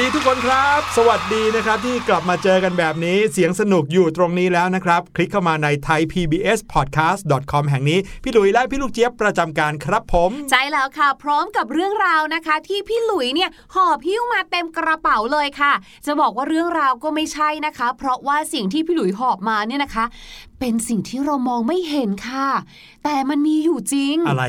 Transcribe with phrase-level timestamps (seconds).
[0.00, 15.72] ดีทุกคนครับ สวัสดีนะครับที่กลับมาเจอกันแบบนี้เสียงสนุกอยู่ตรงนี้แล้วนะครับ คลิกเข้ามาใน thaipbspodcast.com แห่งนี้ พี่หลุยและพี่ลูกเจี๊ยบประจำการครับผม ใช่แล้วค่ะ พร้อมกับเรื่องราวนะคะ ที่พี่หลุยเนี่ยหอบพิ้วมาเต็มกระเป๋าเลยค่ะ
[16.06, 20.04] จะบอกว่าเรื่องราวก็ไม่ใช่นะคะ เพราะว่าสิ่งที่พี่หลุยหอบมาเนี่ยนะคะ
[20.60, 22.48] เป็นสิ่งที่เรามองไม่เห็นค่ะ
[23.04, 24.44] แต่มันมีอยู่จริงอะไร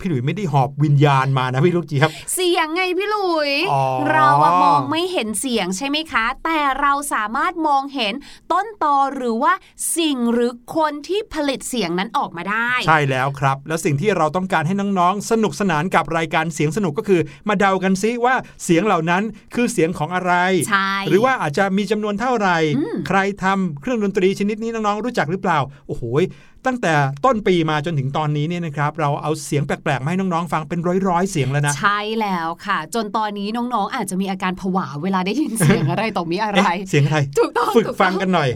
[0.00, 8.14] พี่หลุยไม่ได้หอบวิญญาณมานะพี่ลูกเจี๊ยบเสียงไงพี่หลุยอ๋อเราอะมองไม่เห็นเสียงใช่ไหมคะ แต่เราสามารถมองเห็น
[8.52, 9.52] ต้นตอหรือว่า
[9.96, 19.22] สิ่งหรือคนที่ผลิตเสียงนั้นออกมาได้ ใช่แล้วครับ แล้วสิ่งที่เราต้องการให้น้องๆ สนุกสนานกับรายการเสียงสนุกก็คือ มาเดากันซิว่าเสียงเหล่านั้น
[19.54, 20.32] คือเสียงของอะไร
[20.68, 22.58] ใช่หรือว่าอาจจะมีจำนวนเท่าไหร่
[23.08, 26.24] ใครทำเครื่องดนตรีชนิดนี้น้องๆรู้จักหรือเปล่าโอ้โหย
[26.66, 26.94] ตั้งแต่
[27.24, 38.48] ต้นปีมาจนถึงตอนนี้เนี่ยนะครับ เราเอาเสียงแปลกๆมาให้น้องๆ ฟังเป็นร้อยๆ เสียงแล้วนะ ใช่แล้วค่ะ จนตอนนี้น้องๆ อาจจะมีอาการผวาเวลาได้ยินเสียงอะไรต่อมีอะไรเอ๊ะเสียงอะไรถูกต้องฝึกถูต้องฟังกันหน่อย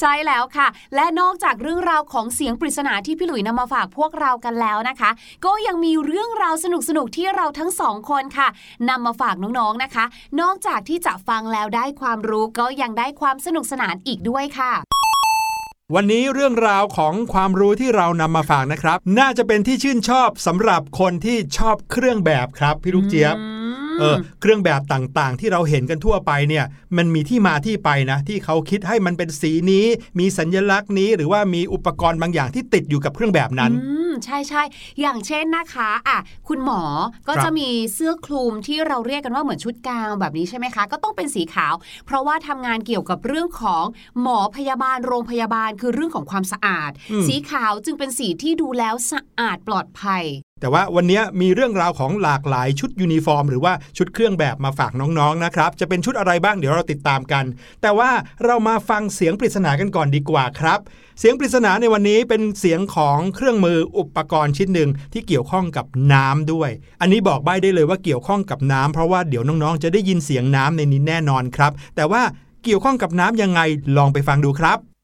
[0.00, 5.10] ใช่แล้วค่ะ และนอกจากเรื่องราวของเสียงปริศนาที่พี่หลุยนำมาฝากพวกเรากันแล้วนะคะ
[5.44, 6.66] ก็ยังมีเรื่องราวส
[6.96, 8.48] นุกๆที่เราทั้งสองคนค่ะ
[8.88, 10.04] นำมาฝากน้องๆนะคะ
[10.40, 14.72] นอกจากที่จะฟังแล้วได้ความรู้ก็ยังได้ความสนุกสนานอีกด้วยค่ะ
[15.94, 23.36] วันนี้เรื่องราวของความรู้ที่เรานำมาฝากนะครับ น่าจะเป็นที่ชื่นชอบสำหรับคนที่ชอบเครื่องแบบครับพี่ลูกเจี๊ยบ
[24.00, 26.64] เออเครื่องแบบต่างๆ ที่เราเห็นกันทั่วไปเนี่ย
[26.96, 29.86] มันมีที่มาที่ไปนะ ที่เขาคิดให้มันเป็นสีนี้
[30.18, 34.62] มีสัญลักษณ์นี้ หรือว่ามีอุปกรณ์บางอย่างที่ติดอยู่กับเครื่องแบบนั้นอืมใช่ใช่
[35.00, 36.82] อย่างเช่นนะคะอะคุณหมอ
[37.28, 41.74] ก็ครับจะมีเสื้อคลุมที่เราเรียกกันว่าเหมือนชุดกาวแบบนี้ใช่ไหมคะ ก็ต้องเป็นสีขาว
[42.06, 43.84] เพราะว่าทำงานเกี่ยวกับเรื่องของ
[44.20, 50.24] หมอพยาบาลโรงพยาบาลคือเรื่องของความสะอาดอืมสีขาวจึงเป็นสีที่ดูแล้วสะอาดปลอดภัย
[50.60, 57.44] แต่ว่าวันนี้มีเรื่องราวของหลากหลายชุดยูนิฟอร์ม หรือว่าชุดเครื่องแบบมาฝากน้องๆนะครับ จะเป็นชุดอะไรบ้างเดี๋ยวเราติดตามกัน
[57.82, 58.10] แต่ว่า
[58.44, 60.78] เรามาฟังเสียงปริศนากันก่อนดีกว่าครับ
[61.20, 66.70] เสียงปริศนาในวันนี้เป็นเสียงของเครื่องมืออุปกรณ์ชิ้นหนึ่งที่เกี่ยวข้องกับน้ำด้วย
[67.00, 72.22] อันนี้บอกใบ้ได้เลยว่าเกี่ยวข้องกับน้ำเพราะว่าเดี๋ยวน้องๆ จะได้ยินเสียงน้ำในนี้แน่นอนครับ แต่ว่า
[72.64, 73.60] เกี่ยวข้องกับน้ำยังไง
[73.96, 74.95] ลองไปฟังดูครับ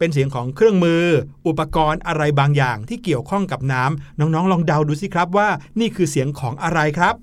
[0.00, 1.04] เป็นเสียงของเครื่องมือ
[1.46, 5.48] อุปกรณ์อะไรบางอย่างที่เกี่ยวข้องกับน้ำน้องๆ ลองเดาดูสิครับว่า
[5.80, 7.14] นี่คือเสียงของอะไรครับ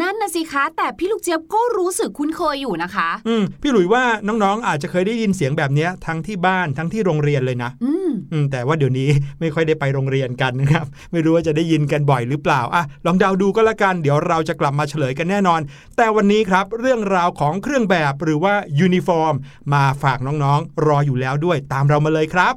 [0.00, 9.08] นั่นนะสิคะ แต่พี่ลูกเจี๊ยบก็รู้สึกคุ้นเคยอยู่นะคะ อืมพี่หลุยว่าน้องๆ อาจจะเคยได้ยินเสียงแบบเนี้ยทั้งที่บ้านทั้งที่โรงเรียนเลยนะอืมอืมแต่ว่าเดี๋ยวนี้
[9.40, 15.60] ไม่ค่อยได้ไปโรงเรียนกันนะครับ ไม่รู้ว่าจะได้ยินกันบ่อยหรือเปล่าอะลองเดาดูก็แล้วกัน เดี๋ยวเราจะกลับมาเฉลยกันแน่นอน
[15.96, 19.34] แต่วันนี้ครับเรื่องราวของเครื่องแบบหรือว่ายูนิฟอร์ม
[19.72, 22.54] มาฝากน้องๆ รออยู่แล้วด้วยตามเรามาเลยครับ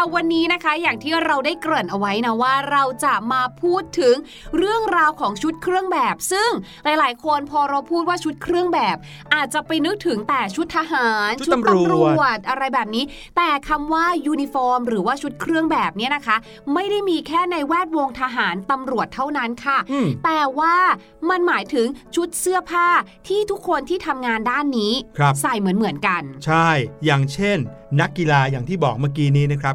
[0.00, 4.14] ค่ะวันนี้นะคะ อย่างที่เราได้เกริ่นเอาไว้นะว่าเราจะมาพูดถึง
[4.56, 6.50] เรื่องราวของชุดเครื่องแบบ ซึ่ง
[6.84, 8.96] หลาย ๆ คนพอเราพูดว่าชุดเครื่องแบบ
[9.34, 13.04] อาจจะไปนึกถึงแต่ชุดทหารชุดตำรวจอะไรแบบนี้
[13.36, 16.36] แต่คำว่ายูนิฟอร์ม หรือว่าชุดเครื่องแบบเนี่ยนะคะ
[16.74, 20.76] ไม่ได้มีแค่ในแวดวงทหารตำรวจเท่านั้นค่ะอืมแต่ว่า
[21.30, 22.88] มันหมายถึงชุดเสื้อผ้า
[23.28, 26.68] ที่ทุกคนที่ทำงานด้านนี้ครับใส่เหมือนเหมือนๆกัน ใช่
[27.04, 27.60] อย่างเช่น
[28.00, 29.74] นักกีฬาอย่างที่บอกเมื่อกี้นี้นะครับ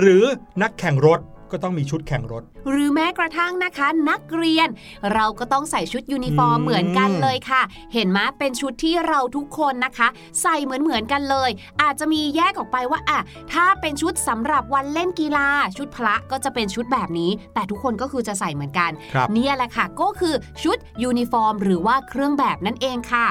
[0.00, 0.24] หรือ
[0.62, 1.20] นักแข่งรถ
[1.52, 4.68] ก็ต้องมีชุดแข่งรถ หรือแม้กระทั่งนะคะ นักเรียน
[5.14, 7.62] เราก็ต้องใส่ชุดยูนิฟอร์มอืมเหมือนกันเลยค่ะ
[7.94, 10.08] เห็นไหมเป็นชุดที่เราทุกคนนะคะ
[10.42, 11.50] ใส่เหมือนเหมือนๆกันเลย
[11.82, 13.20] อาจจะมีแยกออกไปว่าอะ
[13.52, 23.26] ถ้าเป็นชุดสำหรับวันเล่นกีฬา ชุดพละก็จะเป็นชุดแบบนี้ แต่ทุกคนก็คือจะใส่เหมือนกันครับเนี่ยแหละค่ะ ก็คือชุดยูนิฟอร์ม หรือว่าเครื่องแบบนั่นเองค่ะ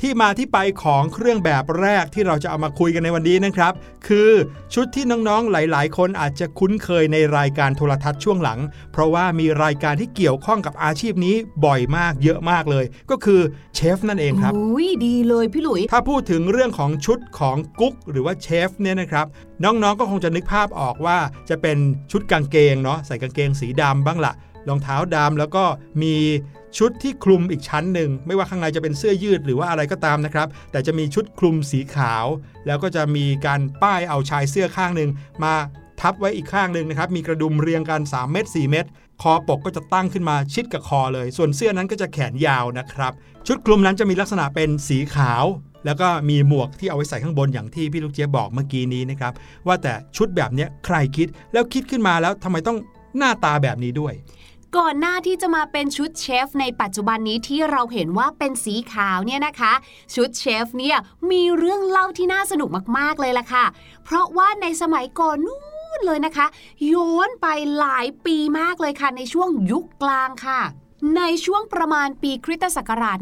[0.00, 3.72] ที่มาที่ไปของเครื่องแบบแรกที่เราจะเอามาคุยกันในวันนี้นะครับ
[4.08, 4.30] คือ
[4.74, 8.58] ชุดที่น้องๆหลาย ๆ คนอาจจะคุ้นเคยในรายการโทรทัศน์ช่วงหลัง
[8.92, 13.40] เพราะว่ามีรายการที่เกี่ยวข้องกับอาชีพนี้บ่อยมากเยอะมากเลย ก็คือ
[13.74, 19.26] เชฟนั่นเองครับอุ้ยดีเลยพี่หลุย ถ้าพูดถึงเรื่องของชุดของกุ๊กหรือว่าเชฟเนี่ยนะครับ
[19.64, 21.78] น้องๆก็คงจะนึกภาพออกว่าจะเป็น
[22.12, 24.34] ชุดกางเกงเนาะใส่กางเกงสีดำบ้างละ
[24.68, 25.64] รองเท้าดำแล้วก็
[26.02, 26.14] มี
[26.78, 32.26] ชุดที่คลุมอีกชั้นหนึ่ง ไม่ว่าข้างในจะเป็นเสื้อยืดหรือว่าอะไรก็ตามนะครับ แต่จะมีชุดคลุมสีขาว
[32.66, 35.10] แล้วก็จะมีการป้ายเอาชายเสื้อข้างหนึ่ง
[35.44, 35.54] มา
[36.00, 38.86] ทับไว้อีกข้างหนึ่งนะครับ มีกระดุมเรียงกัน 3 เม็ด4เม็ด
[39.22, 43.12] คอปกก็จะตั้งขึ้นมาชิดกับคอเลย ส่วนเสื้อนั้นก็จะแขนยาวนะครับ
[43.46, 45.44] ชุดคลุมนั้นจะมีลักษณะเป็นสีขาว
[45.86, 49.32] แล้วก็มีหมวกที่เอาไว้ใส่ข้างบนอย่างที่พี่ลูกเจี๊ยบบอกเมื่อกี้นี้นะครับ
[49.66, 52.78] ว่าแต่ชุดแบบนี้ใครคิดแล้วคิดขึ้นมาแล้วทำไมต้อง
[53.18, 54.14] หน้าตาแบบนี้ด้วย
[54.78, 59.72] ก่อนหน้าที่จะมาเป็นชุดเชฟในปัจจุบันนี้ที่เราเห็นว่าเป็นสีขาวเนี่ยนะคะ
[60.14, 60.96] ชุดเชฟเนี่ย
[61.30, 63.64] มีเรื่องเล่าที่น่าสนุกมากๆเลยล่ะค่ะ
[64.04, 65.60] เพราะว่าในสมัยก่อนนู้
[65.98, 66.46] นเลยนะคะ
[66.92, 67.46] ย้อนไป
[67.78, 70.60] หลายปีมากเลยค่ะในช่วงยุคกลางค่ะ
[71.16, 73.18] ในช่วงประมาณปีคริสตศักราช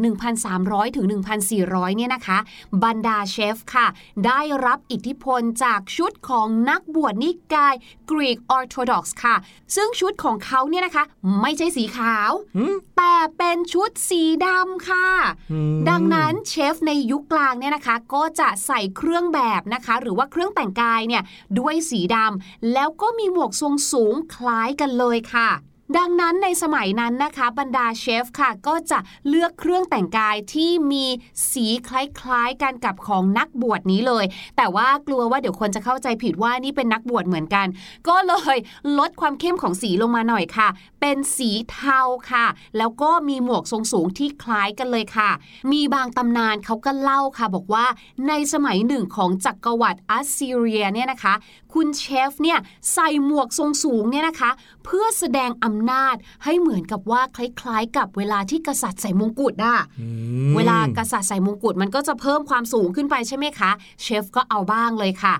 [0.46, 1.06] 1,300 ถึง
[1.52, 2.38] 1,400 เนี่ยนะคะ
[2.84, 3.86] บรรดาเชฟค่ะ
[4.26, 7.74] ได้รับอิทธิพลจากชุดของนักบวชนิกาย
[8.10, 9.36] กรีกออร์โธดอกซ์ค่ะ
[9.76, 11.04] ซึ่งชุดของเขาเนี่ยนะคะ
[11.40, 15.08] ไม่ใช่สีขาวหืมแต่เป็นชุดสีดำค่ะ
[15.52, 21.22] อืมดังนั้นเชฟในยุคกลางเนี่ยนะคะ ก็จะใส่เครื่องแบบนะคะ หรือว่าเครื่องแต่งกายเนี่ย
[21.58, 25.50] ด้วยสีดำแล้วก็มีหมวกทรงสูงคล้ายกันเลยค่ะ
[25.96, 31.04] ดังนั้นในสมัยนั้นนะคะ บรรดาเชฟค่ะ ก็จะเลือกเครื่องแต่งกายที่มี
[31.52, 34.24] สีคล้ายๆกันกับของนักบวชนี้เลย
[34.56, 37.66] แต่ว่ากลัวว่าเดี๋ยวคนจะเข้าใจผิดว่านี่เป็นนักบวชเหมือนกัน
[38.08, 38.56] ก็เลย
[38.98, 40.68] ลดความเข้มของสีลงมาหน่อยค่ะ
[41.00, 42.46] เป็นสีเทาค่ะ
[42.78, 45.30] แล้วก็มีหมวกทรงสูงที่คล้ายกันเลยค่ะ
[45.72, 47.86] มีบางตำนานเขาก็เล่าค่ะ บอกว่า
[48.28, 51.34] ในสมัยหนึ่งของจักรวรรดิอัสซีเรียเนี่ยนะคะ
[51.74, 52.58] คุณเชฟเนี่ย
[52.92, 54.50] ใส่หมวกทรงสูงเนี่ยนะคะ
[54.84, 60.06] เพื่อแสดงอำนาจให้เหมือนกับว่าคล้ายๆ กับเวลาที่กษัตริย์ใส่มงกุฎอะอื
[60.50, 63.70] มเวลากษัตริย์ใส่มงกุฎมันก็จะเพิ่มความสูงขึ้นไปใช่ไหมคะ
[64.02, 65.34] เชฟก็เอาบ้างเลยค่ะ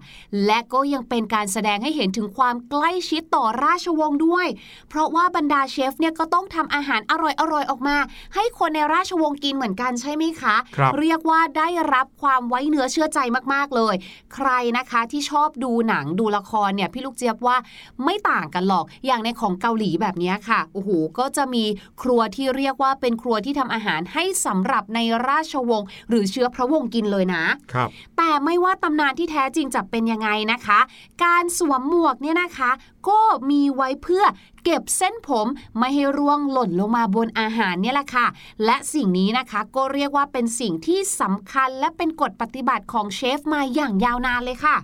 [0.47, 4.47] และก็ยังเป็นการแสดงให้เห็นถึงความใกล้ชิดต่อราชวงศ์ด้วย
[4.89, 7.97] เพราะว่าบรรดาเชฟเนี่ยก็ต้องทำอาหารอร่อยๆออกมา
[8.35, 13.19] ให้คนในราชวงศ์กินเหมือนกันใช่ไหมคะครับเรียกว่าได้รับความไว้เนื้อเชื่อใจ
[13.55, 13.95] มากๆเลย
[14.35, 17.57] ใครนะคะที่ชอบดูหนังดูละครเนี่ยพี่ลูกเจี๊ยบว่า
[18.05, 21.65] ไม่ต่างกันหรอกอย่างในของเกาหลีแบบเนี้ยค่ะโอ้โหก็จะมี
[22.03, 30.79] ครัวที่เรียกว่าเป็นครัวที่ทำอาหารให้สำหรับในราชวงศ์หรือเชื้อพระวงศ์กินเลยนะครับแต่ไม่ว่าตำนานที่แท้จริงจะเป็นยังไงนะคะ
[31.25, 32.71] การสวมหมวกเนี่ยนะคะ
[33.09, 33.21] ก็
[33.51, 34.25] มีไว้เพื่อ
[34.65, 35.47] เก็บเส้นผม
[35.79, 38.27] ไม่ให้ร่วงหล่นลงมาบนอาหารเนี่ยแหละค่ะ
[38.65, 44.77] และสิ่งนี้นะคะก็เรียกว่าเป็นสิ่งที่สำคัญและเป็นกฎปฏิบัติของเชฟมาอย่างยาวนานเลยค่ะ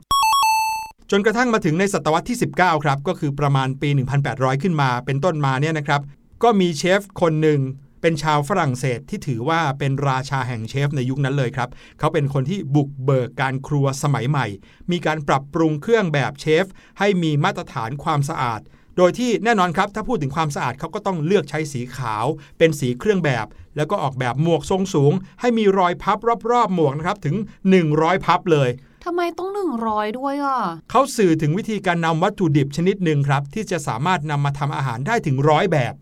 [1.11, 3.89] จนกระทั่งมาถึงในศตวรรษที่ 19 ครับ ก็คือประมาณปี
[4.27, 6.03] 1800 ขึ้นมา เป็นต้นมาเนี่ยนะครับ
[6.43, 7.61] ก็มีเชฟคนหนึ่ง
[8.01, 11.69] เป็นชาวฝรั่งเศสที่ถือว่าเป็นราชาแห่งเชฟในยุคนั้นเลยครับ
[11.99, 14.47] เขาเป็นคนที่บุกเบิกการครัวสมัยใหม่
[14.91, 16.67] มีการปรับปรุงเครื่องแบบเชฟ
[16.99, 18.61] ให้มีมาตรฐานความสะอาด
[18.97, 22.25] โดยที่แน่นอนครับ ถ้าพูดถึงความสะอาดเขาก็ต้องเลือกใช้สีขาว
[22.59, 23.47] เป็นสีเครื่องแบบ
[23.77, 26.19] แล้วก็ออกแบบหมวกทรงสูง ให้มีรอยพับ
[26.51, 27.37] รอบๆหมวกนะครับถึง
[27.81, 28.71] 100 พับเลย
[29.05, 30.59] ทำไมต้องหนึ่งร้อยด้วยอะ
[30.91, 35.95] เขาสื่อถึงวิธีการนำวัตถุดิบชนิดหนึ่งครับ ที่จะสามารถนำมาทำอาหารได้ถึงร้อยแบบ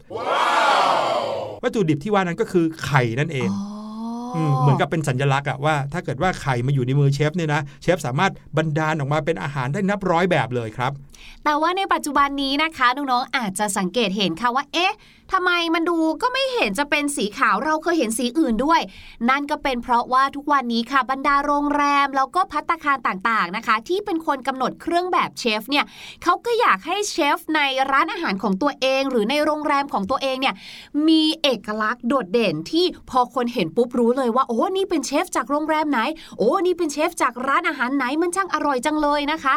[1.62, 3.71] วัตถุดิบที่ว่านั้นก็คือไข่นั่นเอง อ๋อม
[4.60, 10.92] เหมือนกับเป็นสัญลักษณ์อะว่า ถ้าเกิดว่าไข่มาอยู่ในมือเชฟเนี่ยนะเชฟสามารถบรรดาลออกมาเป็นอาหารได้นับร้อยแบบเลยครับ
[11.44, 14.94] แต่ว่าในปัจจุบันนี้นะคะน้องๆอาจจะสังเกตเห็นค่ะว่าเอ๊ะ
[15.32, 18.80] ทำไมมันดูก็ไม่เห็นจะเป็นสีขาวเราเคยเห็นสีอื่นด้วย
[19.30, 25.84] นั่นก็เป็นเพราะว่าทุกวันนี้ค่ะบรรดาโรงแรม แล้วก็พัตตาคารต่างๆนะคะ ที่เป็นคนกำหนดเครื่องแบบเชฟเนี่ย
[26.22, 27.60] เขาก็อยากให้เชฟใน
[27.90, 30.54] ร้านอาหารของตัวเอง หรือในโรงแรมของตัวเองเนี่ย
[31.08, 36.00] มีเอกลักษณ์โดดเด่นที่พอคนเห็นปุ๊บรู้เลยว่า โอ้นี่เป็นเชฟจากโรงแรมไหน
[36.38, 39.54] โอ้นี่เป็นเชฟจากร้านอาหารไหนมันช่างอร่อยจังเลยนะคะ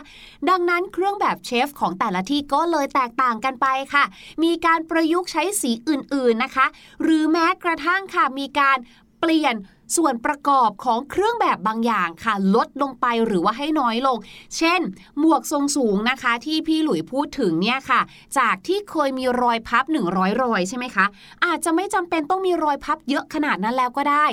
[0.49, 4.03] ดังนั้นเครื่องแบบเชฟของแต่ละที่ก็เลยแตกต่างกันไปค่ะ
[4.43, 6.65] มีการประยุกต์ใช้สีอื่นๆนะคะ
[7.03, 8.77] หรือแม้กระทั่งค่ะมีการ
[9.19, 9.55] เปลี่ยน
[9.95, 14.17] ส่วนประกอบของเครื่องแบบบางอย่างค่ะ ลดลงไปหรือว่าให้น้อยลง
[14.57, 14.81] เช่น
[15.19, 18.01] หมวกทรงสูงนะคะ ที่พี่หลุยพูดถึงเนี่ยค่ะ
[18.37, 21.05] จากที่เคยมีรอยพับ 100 รอยใช่ไหมคะ
[21.45, 24.25] อาจจะไม่จำเป็นต้องมีรอยพับเยอะขนาดนั้นแล้วก็ได้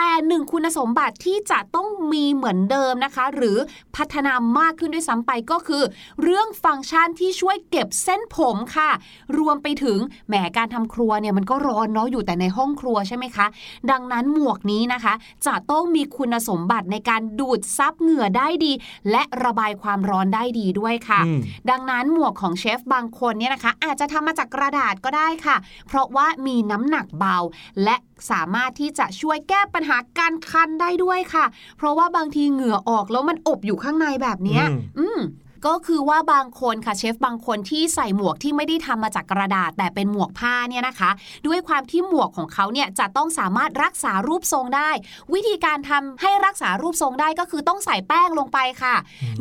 [0.00, 3.56] แต่หนึ่งคุณสมบัติที่จะต้องมีเหมือนเดิมนะคะ หรือ
[3.96, 5.82] พัฒนามากขึ้นด้วยซ้ำไปก็คือ
[6.22, 8.90] เรื่องฟังก์ชันที่ช่วยเก็บเส้นผมค่ะ
[9.38, 13.46] รวมไปถึงแหมการทำครัวเนี่ยมันก็ร้อนเนาะอยู่แต่ในห้องครัวใช่ไหมคะ
[13.90, 15.14] ดังนั้นหมวกนี้นะคะ
[15.46, 18.72] จะต้องมีคุณสมบัติในการดูดซับเหงื่อได้ดี
[19.10, 21.40] และระบายความร้อนได้ดีด้วยค่ะอืม
[21.70, 27.38] ดังนั้นหมวกของเชฟบางคนเนี่ยนะคะ อาจจะทำมาจากกระดาษก็ได้ค่ะ เพราะว่ามีน้ำหนักเบา
[27.84, 27.96] และ
[28.30, 29.87] สามารถที่จะช่วยแก้ปัญหา
[30.18, 31.44] การคันได้ด้วยค่ะ
[31.76, 35.20] เพราะว่าบางทีเหงื่อออกแล้วมันอบอยู่ข้างในแบบเนี้ยอืมอืม
[35.66, 41.10] ก็คือว่าบางคนค่ะเชฟบางคนที่ใส่หมวกที่ไม่ได้ทำมาจากกระดาษแต่เป็นหมวกผ้าเนี่ยนะคะ
[41.46, 44.90] ด้วยความที่หมวกของเขาเนี่ยจะต้องสามารถรักษารูปทรงได้
[45.34, 48.96] วิธีการทำให้รักษารูปทรงได้ก็คือต้องใส่แป้งลงไปค่ะ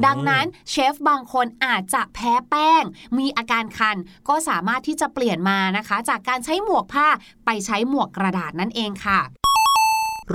[0.05, 2.83] ดังนั้นเชฟบางคนอาจจะแพ้แป้ง
[3.17, 3.97] มีอาการคัน
[4.29, 7.07] ก็สามารถที่จะเปลี่ยนมานะคะ จากการใช้หมวกผ้า
[7.45, 9.21] ไปใช้หมวกกระดาษนั่นเองค่ะ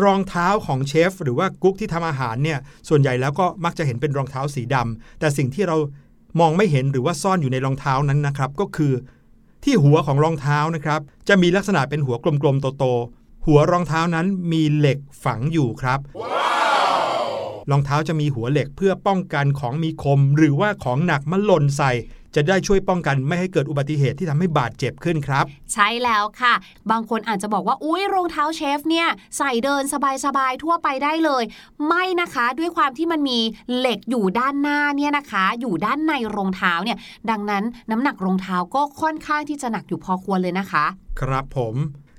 [0.02, 2.58] รองเท้าของเชฟหรือว่ากุ๊กที่ทำอาหารเนี่ย
[2.88, 5.76] ส่วนใหญ่แล้วก็มักจะเห็นเป็นรองเท้าสีดำแต่สิ่งที่เรา
[6.40, 8.92] มองไม่เห็นหรือว่าซ่อนอยู่ในรองเท้านั้นนะครับ ก็คือ
[9.64, 16.00] ที่หัวของรองเท้านะครับ จะมีลักษณะเป็นหัวกลมๆโตๆหัวรองเท้านั้นมีเหล็กฝังอยู่ครับ
[17.70, 21.92] รองเท้าจะมีหัวเหล็กเพื่อป้องกันของมีคม หรือว่าของหนักมาหล่นใส่
[22.34, 26.54] จะได้ช่วยป้องกันไม่ให้เกิดอุบัติเหตุที่ทำให้บาดเจ็บขึ้นครับ ใช่แล้วค่ะ
[26.90, 29.08] บางคนอาจจะบอกว่าอุ้ยรองเท้าเชฟเนี่ย
[29.38, 29.82] ใส่เดิน
[30.24, 31.42] สบายๆทั่วไปได้เลย
[31.88, 33.38] ไม่นะคะด้วยความที่มันมี
[33.76, 36.98] เหล็กอยู่ด้านหน้าเนี่ยนะคะ อยู่ด้านในรองเท้าเนี่ย
[37.30, 40.84] ดังนั้นน้ำหนักรองเท้าก็ค่อนข้างที่จะหนักอยู่พอควรเลยนะคะ
[41.20, 41.74] ครับผม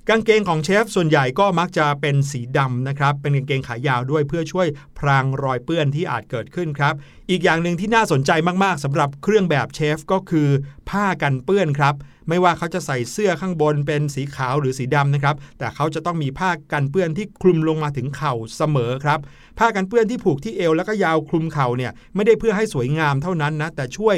[0.09, 4.67] กางเกงของเชฟส่วนใหญ่ก็มักจะเป็นสีดำนะครับ เป็นกางเกงขายาวด้วยเพื่อช่วย
[4.99, 6.93] พรางรอยเปื้อนที่อาจเกิดขึ้นครับ
[7.29, 8.31] อีกอย่างหนึ่งที่น่าสนใจ
[8.63, 10.49] มากๆสำหรับเครื่องแบบเชฟก็คือ
[10.89, 11.95] ผ้ากันเปื้อนครับ
[12.29, 19.19] ไม่ว่าเขาจะใส่เสื้อข้างบนเป็นสีขาวหรือสีดำนะครับ แต่เขาจะต้องมีผ้ากันเปื้อนที่คลุมลงมาถึงเข่าเสมอครับ
[19.59, 24.17] ผ้ากันเปื้อนที่ผูกที่เอวแล้วก็ยาวคลุมเข่าเนี่ยไม่ได้เพื่อให้สวยงามเท่านั้นนะแต่ช่วย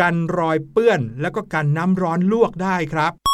[0.00, 3.25] กันรอยเปื้อนแล้วก็กันน้ำร้อนลวกได้ครับ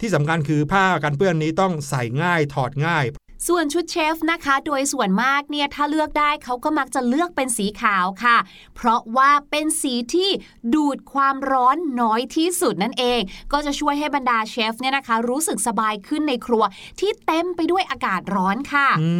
[0.00, 3.06] ที่สำคัญคือผ้ากันเปื้อนนี้ต้องใส่ง่ายถอดง่าย
[3.46, 8.36] ส่วนชุดเชฟนะคะ โดยส่วนมากเนี่ยถ้าเลือกได้เขาก็มักจะเลือกเป็นสีขาวค่ะ
[8.76, 10.30] เพราะว่าเป็นสีที่
[10.74, 13.20] ดูดความร้อนน้อยที่สุดนั่นเอง
[13.52, 16.64] ก็จะช่วยให้บรรดาเชฟเนี่ยนะคะ รู้สึกสบายขึ้นในครัว
[17.00, 19.10] ที่เต็มไปด้วยอากาศร้อนค่ะอื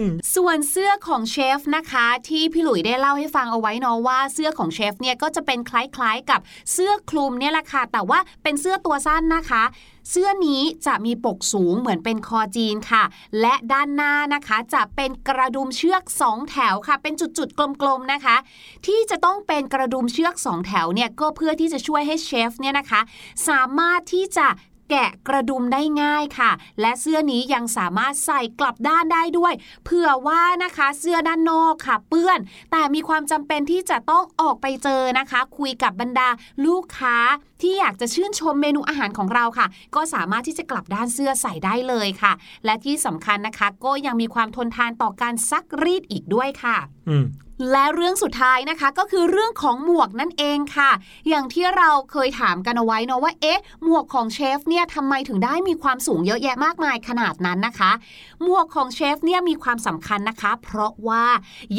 [0.00, 0.02] ม
[0.34, 6.40] ส่วนเสื้อของเชฟนะคะที่พี่หลุยได้เล่าให้ฟังเอาไว้เนาะว่าเสื้อของเชฟเนี่ยก็จะเป็นคล้ายๆกับ
[6.72, 9.64] เสื้อคลุมเนี่ยแหละค่ะแต่ว่าเป็นเสื้อตัวสั้นนะคะ
[10.10, 13.04] เสื้อนี้จะมีปกสูงเหมือนเป็นคอจีนค่ะ
[13.40, 18.36] และด้านหน้านะคะจะเป็นกระดุมเชือก 2 แถวค่ะ เป็นจุดๆ กลมๆนะคะ
[18.86, 23.00] ที่จะต้องเป็นกระดุมเชือก 2 แถวเนี่ยก็เพื่อที่จะช่วยให้เชฟเนี่ยนะคะ
[23.48, 24.46] สามารถที่จะ
[24.90, 26.50] แกะกระดุมได้ง่ายค่ะ
[26.80, 29.52] และเสื้อนี้ยังสามารถใส่กลับด้านได้ด้วย
[29.84, 32.38] เผื่อว่านะคะเสื้อด้านนอกค่ะ เปื้อน
[32.72, 36.28] แต่มีความจำเป็นที่จะต้องออกไปเจอนะคะ คุยกับบรรดา
[36.66, 37.16] ลูกค้า
[37.62, 42.32] ที่อยากจะชื่นชมเมนูอาหารของเราค่ะ ก็สามารถที่จะกลับด้านเสื้อใส่ได้เลยค่ะ
[42.64, 46.76] และที่สำคัญนะคะ ก็ยังมีความทนทานต่อการซักรีดอีกด้วยค่ะ
[47.08, 47.24] อืม
[47.70, 50.90] และเรื่องสุดท้ายนะคะก็คือเรื่องของหมวกนั่นเองค่ะ
[51.28, 57.92] อย่างที่เราเคยถามกันเอาไว้เนาะว่าเอ๊ะหมวกของเชฟเนี่ยทำไมถึงได้มีความสูงเยอะแยะมากมายขนาดนั้นนะคะ
[58.42, 61.24] หมวกของเชฟเนี่ยมีความสำคัญนะคะ เพราะว่า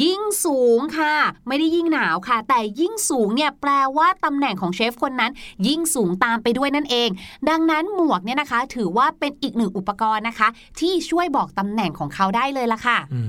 [0.02, 1.14] ยิ่งสูงค่ะ
[1.48, 5.32] ไม่ได้ยิ่งหนาวค่ะ แต่ยิ่งสูงเนี่ยแปลว่าตำแหน่งของเชฟคนนั้น
[5.66, 7.08] ยิ่งสูงตามไปด้วยนั่นเอง
[7.48, 10.48] ดังนั้นหมวกเนี่ยนะคะ ถือว่าเป็นอีกหนึ่งอุปกรณ์นะคะ
[10.80, 13.22] ที่ช่วยบอกตำแหน่งของเขาได้เลยละค่ะ อื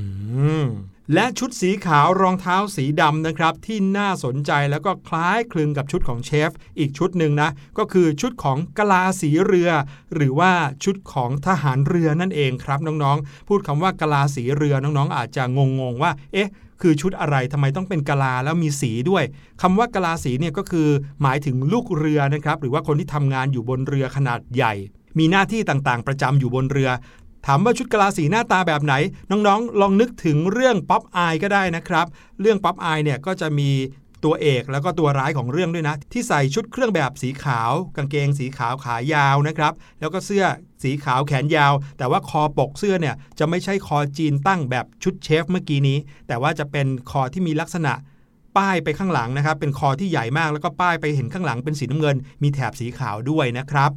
[0.66, 0.68] ม
[1.14, 9.70] และชุดสีขาวรองเท้าสีดำนะครับ ที่น่าสนใจแล้วก็คล้ายคลึงกับชุดของเชฟ อีกชุดหนึ่งนะ ก็คือชุดของกะลาสีเรือ
[10.14, 10.52] หรือว่า
[10.84, 15.60] ชุดของทหารเรือนั่นเองครับน้องๆ พูดคำว่ากะลาสีเรือน้องๆ อาจจะง
[15.92, 16.50] งๆว่า เอ๊ะ
[16.82, 19.24] คือชุดอะไรทำไมต้องเป็นกะลาแล้วมีสีด้วย
[19.62, 20.88] คำว่ากะลาสีเนี่ยก็คือ
[21.22, 24.74] หมายถึงลูกเรือนะครับ หรือว่าคนที่ทำงานอยู่บนเรือขนาดใหญ่
[25.18, 26.90] มีหน้าที่ต่างๆ ประจำอยู่บนเรือ
[27.50, 28.94] ถามว่าชุดกะลาสีหน้าตาแบบไหน
[29.32, 32.08] น้องๆ ลองนึกถึงเรื่องป๊อปอายก็ได้นะครับ
[32.42, 33.72] เรื่องป๊อปอายเนี่ยก็จะมี
[34.26, 40.46] ตัวเอกแล้วก็ตัวร้ายของเรื่องด้วยนะ ที่ใส่ชุดเครื่องแบบสีขาว กางเกงสีขาวขายาวนะครับ แล้วก็เสื้อ
[40.84, 47.94] สีขาวแขนยาว แต่ว่าคอปกเสื้อเนี่ยจะไม่ใช่คอจีนตั้งแบบชุดเชฟเมื่อกี้นี้ แต่ว่าจะเป็นคอที่มีลักษณะ
[48.58, 53.92] ป้ายไปข้างหลังนะครับ เป็นคอที่ใหญ่มากแล้วก็ป้ายไปเห็นข้างหลังเป็นสีน้ำเงิน มีแถบสีขาวด้วยนะครับ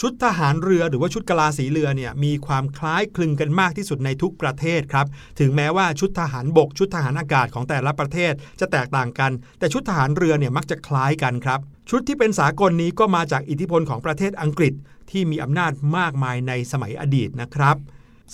[0.00, 5.06] ชุดทหารเรือหรือว่าชุดกะลาสีเรือเนี่ยมีความคล้ายคลึงกันมากที่สุดในทุกประเทศครับ
[5.40, 14.74] ถึงแม้ว่าชุดทหารบก ชุดทหารอากาศของแต่ละประเทศจะแตกต่างกัน แต่ชุดทหารเรือเนี่ยมักจะคล้ายกันครับ ชุดที่เป็นสากลนี้ก็มาจากอิทธิพลของประเทศอังกฤษ
[15.10, 17.76] ที่มีอำนาจมากมายในสมัยอดีตนะครับ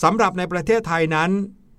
[0.02, 1.30] สำหรับในประเทศไทยนั้น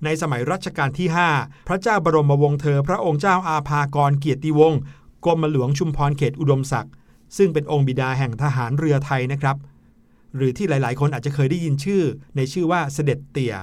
[0.06, 4.80] ในสมัยรัชกาลที่ 5 พระเจ้าบรมวงศ์เธอ พระองค์เจ้าอาภากรเกียรติวงศ์
[5.26, 6.94] กรมหลวงชุมพรเขตอุดมศักดิ์
[7.38, 9.58] ซึ่งเป็นองค์บิดาแห่งทหารเรือไทยนะครับ
[10.36, 12.04] หรือที่หลาย ๆ คนอาจจะเคยได้ยินชื่อ
[12.36, 13.56] ในชื่อว่าเสด็จเตี่ย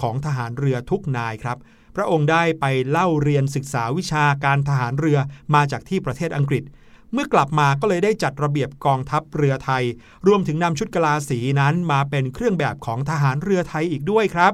[0.00, 1.58] ของทหารเรือทุกนายครับ
[1.96, 5.18] พระองค์ได้ไปเล่าเรียนศึกษาวิชาการทหารเรือ
[5.54, 6.64] มาจากที่ประเทศอังกฤษ
[7.12, 9.84] เมื่อกลับมาก็เลยได้จัดระเบียบกองทัพเรือไทย
[10.26, 14.52] รวมถึงนำชุดกะลาสีนั้นมาเป็นเครื่องแบบของทหารเรือไทยอีกด้วยครับ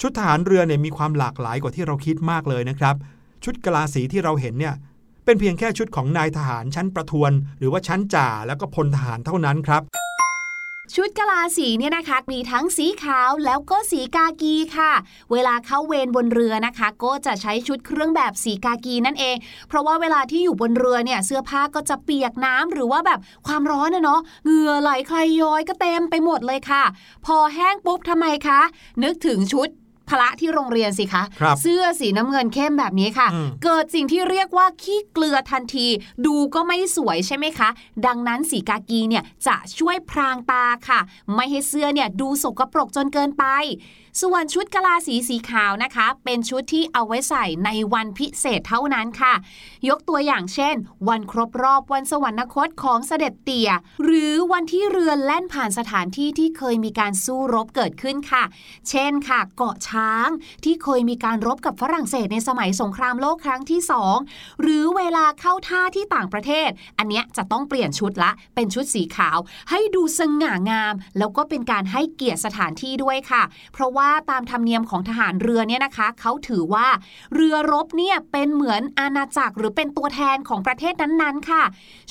[0.00, 2.96] ชุดทหารเรือเนี่ยมีความหลากหลายกว่าที่เราคิดมากเลยนะครับ
[3.44, 4.74] ชุดกะลาสีที่เราเห็นเนี่ย
[5.24, 9.82] เป็นเพียงแค่ชุดของนายทหารชั้นประทวน หรือว่าชั้นจ่าแล้วก็พลทหารเท่านั้นครับ
[10.94, 14.92] ชุดกะลาสีเนี่ยนะคะมีทั้งสีขาวแล้วก็สีกากีค่ะ
[15.32, 19.36] เวลาเข้าเวรบนเรือนะคะ ก็จะใช้ชุดเครื่องแบบสีกากีนั่นเอง
[19.68, 26.84] เพราะว่าเวลาที่อยู่บนเรือเนี่ยเสื้อผ้าก็จะเปียกน้ำหรือว่าแบบความร้อนนะเนาะเหงื่อไหลใครย้อยก็เต็มไปหมดเลยค่ะ
[27.26, 28.60] พอแห้งปุ๊บทำไมคะ
[29.02, 29.68] นึกถึงชุด
[30.08, 35.86] พละที่โรงเรียนสิคะครับเสื้อสีน้ำเงินเข้มแบบนี้ค่ะอืมเกิดสิ่งที่เรียกว่าขี้เกลือทันที
[36.26, 37.68] ดูก็ไม่สวยใช่ไหมคะ
[38.06, 41.00] ดังนั้นสีกากีเนี่ยจะช่วยพรางตาค่ะ
[41.34, 43.44] ไม่ให้เสื้อเนี่ยดูสกปรกจนเกินไป
[44.22, 49.34] ส่วนชุดกะลาสีสีขาวนะคะ เป็นชุดที่เอาไว้ใส่ในวันพิเศษเท่านั้นค่ะ
[49.88, 50.74] ยกตัวอย่างเช่น
[51.08, 53.70] วันครบรอบวันสวรรคตของเสด็จเตี่ย
[54.04, 58.44] หรือวันที่เรือแล่นผ่านสถานที่ที่เคยมีการสู้รบเกิดขึ้นค่ะ
[58.90, 60.28] เช่นค่ะ เกาะช้าง
[60.64, 64.16] ที่เคยมีการรบกับฝรั่งเศสในสมัยสงครามโลกครั้งที่สอง
[64.60, 69.38] หรือเวลาเข้าท่าที่ต่างประเทศ อันเนี้ยจะต้องเปลี่ยนชุดละ เป็นชุดสีขาว
[69.70, 76.88] ให้ดูสง่างาม แล้วก็เป็นการให้เกียรติสถานที่ด้วยค่ะ เพราะว่าตามธรรมเนียมของทหารเรือเนี่ยนะคะเขาถือว่า
[77.34, 81.62] เรือรบเนี่ยเป็นเหมือนอาณาจักรหรือเป็นตัวแทนของประเทศนั้นๆ ค่ะ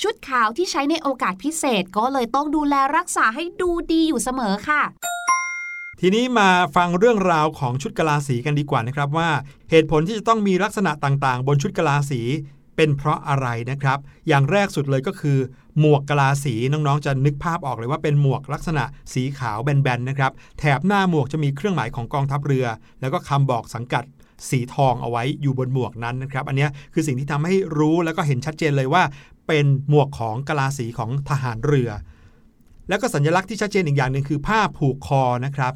[0.01, 4.84] ชุดขาวที่ใช้ในโอกาสพิเศษก็เลยต้องดูแลรักษาให้ดูดีอยู่เสมอค่ะ
[5.99, 9.29] ทีนี้มาฟังเรื่องราวของชุดกะลาสีกันดีกว่านะครับว่า
[9.69, 12.21] เหตุผลที่จะต้องมีลักษณะต่างๆ บนชุดกะลาสี
[12.75, 15.38] เป็นเพราะอะไรนะครับ อย่างแรกสุดเลยก็คือ
[15.79, 18.83] หมวกกะลาสีน้องๆ จะนึกภาพออกเลยว่าเป็นหมวกลักษณะ
[19.13, 22.65] สีขาวแบนๆนะครับ แถบหน้าหมวกจะมีเครื่องหมายของกองทัพเรือ
[23.01, 24.03] แล้วก็คำบอกสังกัด
[24.49, 29.03] สีทองเอาไว้อยู่บนหมวกนั้นนะครับ อันนี้คือสิ่งที่ทำให้รู้แล้วก็เห็นชัดเจนเลยว่า
[29.47, 31.89] เป็นหมวกของกะลาสีของทหารเรือ
[32.89, 35.73] แล้วก็สัญลักษณ์ที่ชัดเจนอีกอย่างหนึ่งคือผ้าผูกคอนะครับ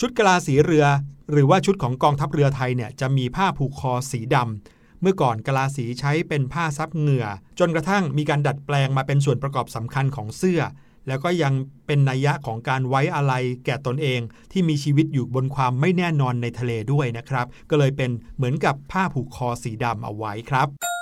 [0.00, 0.84] ชุดกะลาสีเรือ
[1.32, 7.26] หรือว่าชุดของกองทัพเรือไทยเนี่ยจะมีผ้าผูกคอสีดำ เมื่อก่อนกะลาสีใช้เป็นผ้าซับเหงื่อ
[7.58, 10.60] จนกระทั่งมีการดัดแปลงมาเป็นส่วนประกอบสำคัญของเสื้อ
[11.08, 11.52] แล้วก็ยัง
[11.86, 13.32] เป็นนัยยะของการไว้อะไร
[13.64, 14.20] แก่ตนเอง
[14.52, 20.93] ที่มีชีวิตอยู่บนความไม่แน่นอนในทะเลด้วยนะครับ ก็เลยเป็นเหมือนกับผ้าผูกคอสีดำเอาไว้ครับ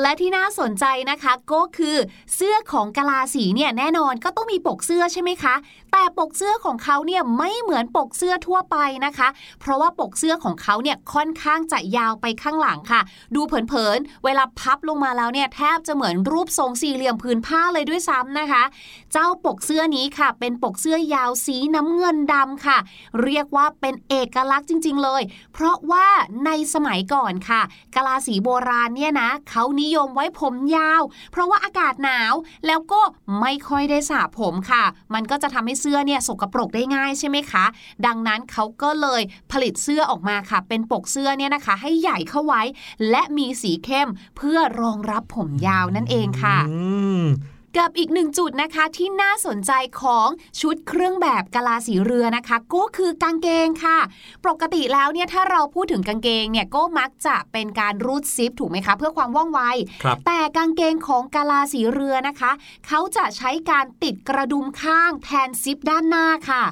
[0.00, 1.96] และที่น่าสนใจนะคะก็คือ
[2.34, 5.54] เสื้อของกลาสีเนี่ยแน่นอนก็ต้องมีปกเสื้อใช่ไหมคะ
[5.92, 8.76] แต่ปกเสื้อของเขาเนี่ยไม่เหมือนปกเสื้อทั่วไป
[9.06, 9.28] นะคะ
[9.60, 13.00] เพราะว่าปกเสื้อของเขาเนี่ยค่อนข้างจะยาวไปข้างหลังค่ะ
[13.34, 18.62] ดูเผินๆเวลาพับลงมาแล้วเนี่ยแทบจะเหมือนรูปทรงสี่เหลี่ยมผืนผ้าเลยด้วยซ้ำนะคะ
[19.12, 22.78] เจ้าปกเสื้อนี้ค่ะ เป็นปกเสื้อยาวสีน้ำเงินดำค่ะ
[23.22, 25.22] เรียกว่าเป็นเอกลักษณ์จริง ๆ เลย
[25.52, 26.06] เพราะว่า
[26.46, 27.62] ในสมัยก่อนค่ะ
[27.96, 32.34] กลาสีโบราณเนี่ยนะเขานิยมไว้ผมยาว เพราะว่าอากาศหนาว
[32.66, 33.00] แล้วก็
[33.40, 37.64] ไม่ค่อยได้สระผมค่ะ มันก็จะทำให้เสื้อเนี่ยสกปรกได้ง่ายใช่ไหมคะ
[38.06, 42.62] ดังนั้นเขาก็เลยผลิตเสื้อออกมาค่ะ เป็นปกเสื้อเนี่ยนะคะ ให้ใหญ่เข้าไว้
[43.10, 46.99] และมีสีเข้มเพื่อรองรับผมยาวนั่นเองค่ะ อืม
[47.78, 50.28] กับอีกหนึ่งจุดนะคะที่น่าสนใจของ
[50.60, 53.98] ชุดเครื่องแบบกะลาสีเรือนะคะ ก็คือกางเกงค่ะ
[54.46, 59.60] ปกติแล้วเนี่ยถ้าเราพูดถึงกางเกงเนี่ยก็มักจะเป็นการรูดซิปถูกไหมคะ เพื่อความว่องไว
[60.02, 62.50] ครับแต่กางเกงของกะลาสีเรือนะคะ
[62.86, 66.62] เขาจะใช้การติดกระดุมข้างแทนซิปด้านหน้าค่ะ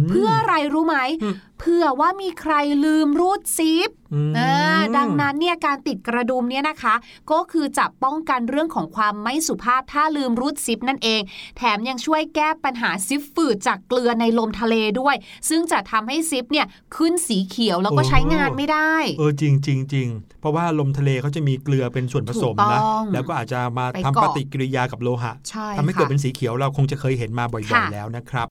[0.00, 6.94] มเพื่ออะไรรู้ไหมอืม เพื่อว่ามีใครลืมรูดซิปอืมอ่าดังนั้นเนี่ยการติดกระดุมเนี่ยนะคะ
[7.30, 11.20] ก็คือจะป้องกันเรื่องของความไม่สุภาพถ้าลืมรูดซิปนั่นเอง
[11.56, 15.16] แถมยังช่วยแก้ปัญหาซิปฝืดจากเกลือในลมทะเลด้วย
[15.48, 20.08] ซึ่งจะทำให้ซิปเนี่ยขึ้นสีเขียวแล้วก็ใช้งานไม่ได้ เออจริงจริงจริง
[20.40, 28.48] เพราะว่าลมทะเลเขาจะมีเกลือเป็นส่วนผสมถูกต้นะแล้วก็อาจจะมาไปทำเกาะปฏิกิริยากับโลหะใช่ทำให้เกิดค่ะเป็นสีเขียวเราคงจะเคยเห็นมาบ่อยค่ะๆแล้วนะครับ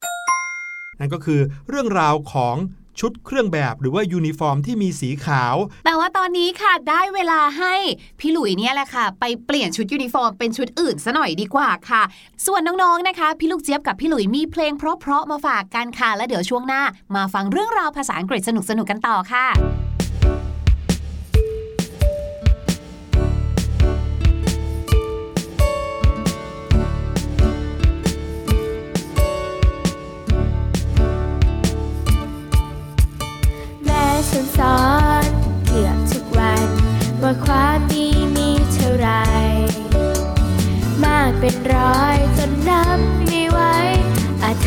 [1.00, 2.56] นั่นก็คือเรื่องราวของ
[2.99, 7.75] ชุดเครื่องแบบหรือว่ายูนิฟอร์มที่มีสีขาว แต่ว่าตอนนี้ค่ะได้เวลาให้
[8.19, 12.03] พี่หลุยเนี่ยแหละค่ะ ไปเปลี่ยนชุดยูนิฟอร์มเป็นชุดอื่นซะหน่อยดีกว่าค่ะ
[12.45, 16.81] ส่วนน้องๆนะคะ พี่ลูกเจี๊ยบกับพี่หลุยมีเพลงเพราะๆมาฝากกันค่ะ แล้วเดี๋ยวช่วงหน้า
[17.15, 19.88] มาฟังเรื่องราวภาษาอังกฤษสนุกๆกันต่อค่ะ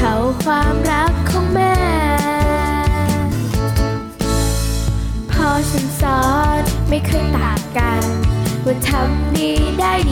[0.05, 1.77] เท่าความรักของแม่
[5.31, 6.23] พอฉันสอ
[6.61, 8.03] นไม่เคยต่างกัน
[8.65, 10.12] ว่าทำดีได้ด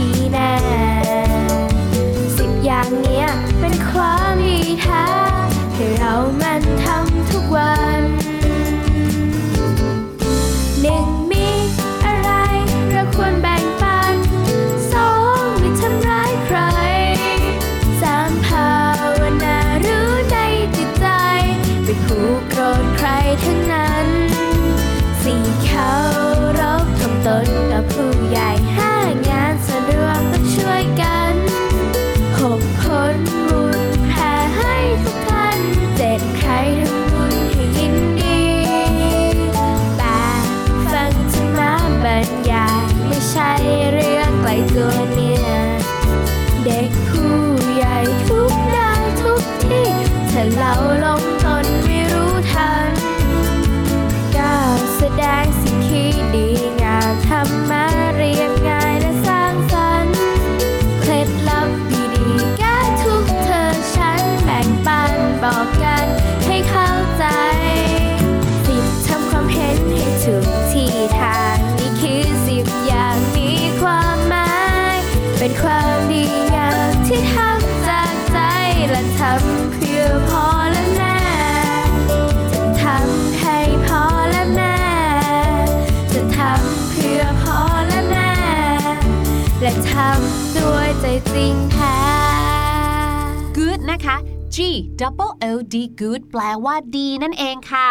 [95.71, 97.87] be good แปลว่าดีนั่นเองค่ะ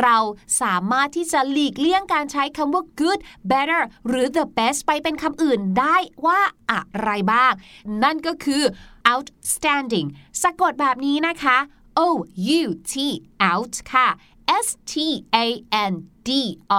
[0.00, 0.16] เรา
[0.62, 3.20] สามารถที่จะหลีกเลี่ยงการใช้คำว่า good
[3.50, 7.52] better หรือ the best ไปเป็นคำอื่นได้ว่าอะไรบ้าง
[8.02, 8.62] นั่นก็คือ
[9.10, 10.08] outstanding
[10.42, 11.56] สะกดแบบนี้นะคะ
[11.98, 12.00] O
[12.60, 12.94] U T
[13.50, 14.08] out ค่ะ
[14.66, 14.94] S T
[15.44, 15.46] A
[15.90, 15.94] N
[16.28, 16.30] D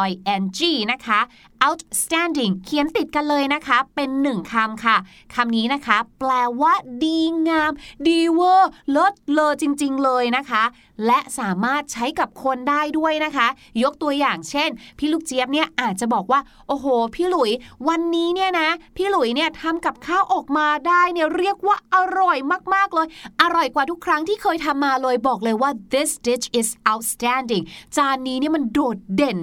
[0.08, 0.10] I
[0.42, 0.60] N G
[0.92, 1.20] นะคะ
[1.66, 4.98] outstanding เขียนติดกันเลยนะคะ เป็นหนึ่งคำค่ะ
[5.34, 6.74] คำนี้นะคะ แปลว่า
[7.04, 7.72] ดีงาม
[8.08, 10.64] ดีเวอร์เลิศเลอจริง ๆ เลยนะคะ
[11.06, 13.48] และสามารถใช้กับคนได้ด้วยนะคะ
[13.84, 17.52] ยกตัวอย่างเช่น พี่ลูกเจี๊ยบเนี่ยอาจจะบอกว่า โอ้โห พี่หลุย
[17.88, 22.38] วันนี้เนี่ยนะ พี่หลุยเนี่ยทำกับข้าวออกมาได้เนี่ยเรียกว่าอร่อย
[22.74, 23.08] มากๆเลย
[23.42, 27.64] อร่อยกว่าทุกครั้งที่เคยทำมาเลยบอกเลยว่า this dish is outstanding
[27.98, 29.40] จานนี้เนี่ยมันโดดเด่น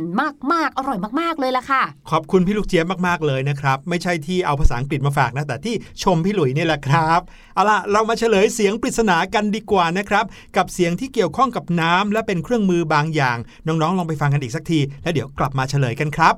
[0.52, 7.20] มากๆ อร่อยมากๆเลยละค่ะขอบคุณพี่ลูกเจี๊ยบมากๆเลยนะครับ ไม่ใช่ที่เอาภาษาอังกฤษมาฝากนะ แต่ที่ชมพี่หลุยนี่แหละครับ
[7.54, 10.24] เอาล่ะ เรามาเฉลยเสียงปริศนากันดีกว่านะครับ
[10.56, 16.34] กับเสียงที่เกี่ยวข้องกับน้ำและเป็นเครื่องมือบางอย่าง น้องๆ ลองไปฟังกันอีกสักที แล้วเดี๋ยวกลับมาเฉลยกันครับ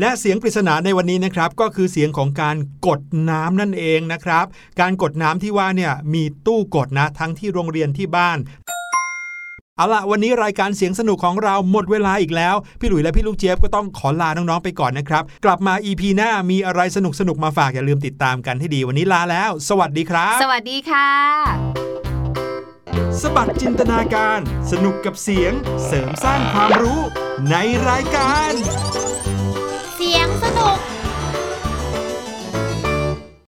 [0.00, 4.46] และเสียงปริศนาในวันนี้นะครับก็คือเสียงของการกดน้ำนั่นเองนะครับ
[4.80, 8.38] การกดน้ำที่ว่าเนี่ยมีตู้กดนะทั้งที่โรงเรียนที่บ้าน
[9.76, 21.08] เอาละวันนี้รายการเสียงสนุกของเราหมดเวลาอีกแล้ว พี่หลุยและพี่ลูกเจี๊ยบก็ต้องขอลาน้องๆไปก่อนนะครับ กลับมา EP หน้ามีอะไรสนุกสนุกๆมาฝากอย่าลืมติดตามกันให้ดีวันนี้ลาแล้ว สวัสดีครับ สวัสดีค่ะ
[23.20, 24.38] สบัดจินตนาการ
[24.70, 25.52] สนุกกับเสียง
[25.86, 27.00] เสริมสร้างความรู้
[27.50, 27.56] ใน
[27.88, 28.52] รายการ
[30.04, 30.33] สียง